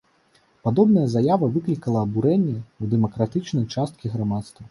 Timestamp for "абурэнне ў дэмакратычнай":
2.07-3.65